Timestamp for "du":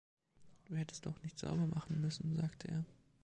0.65-0.73